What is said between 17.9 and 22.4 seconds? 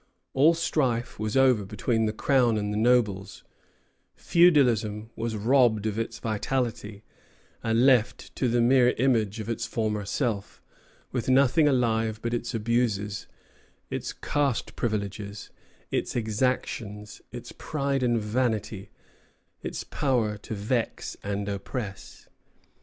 and vanity, its power to vex and oppress.